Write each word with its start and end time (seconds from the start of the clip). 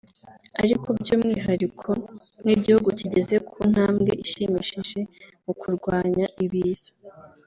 ariko 0.63 0.87
by’umwihariko 0.99 1.89
nk’igihugu 2.43 2.87
kigeze 2.99 3.35
ku 3.49 3.57
ntambwe 3.71 4.11
ishimishije 4.25 4.99
mu 5.43 5.53
kurwanya 5.61 6.25
Ibiza 6.45 6.91